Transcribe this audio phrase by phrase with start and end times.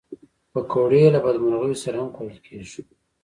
[0.51, 2.79] پکورې له بدمرغیو سره هم خوړل کېږي